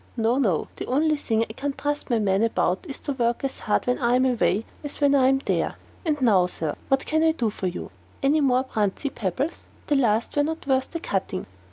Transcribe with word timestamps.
No, 0.17 0.39
no; 0.39 0.67
the 0.77 0.87
only 0.87 1.15
thing 1.15 1.43
I 1.43 1.53
can't 1.53 1.77
trust 1.77 2.09
my 2.09 2.17
men 2.17 2.41
about 2.41 2.87
is 2.89 2.97
to 3.01 3.13
work 3.13 3.43
as 3.43 3.59
hard 3.59 3.85
when 3.85 3.99
I 3.99 4.15
am 4.15 4.25
away 4.25 4.65
as 4.83 4.99
when 4.99 5.13
I 5.13 5.27
am 5.27 5.37
there. 5.45 5.75
And 6.03 6.19
now, 6.19 6.47
Sir, 6.47 6.73
what 6.87 7.05
can 7.05 7.21
I 7.21 7.33
do 7.33 7.51
for 7.51 7.67
you? 7.67 7.91
Any 8.23 8.41
more 8.41 8.63
Bruntsea 8.63 9.11
pebbles? 9.13 9.67
The 9.85 9.95
last 9.95 10.35
were 10.35 10.43
not 10.43 10.65
worth 10.65 10.89
the 10.89 10.99
cutting." 10.99 11.45